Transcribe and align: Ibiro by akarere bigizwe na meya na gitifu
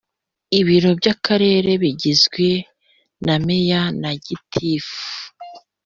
Ibiro 0.59 0.89
by 0.99 1.07
akarere 1.13 1.71
bigizwe 1.81 2.47
na 3.25 3.35
meya 3.45 3.83
na 4.01 4.11
gitifu 4.25 5.01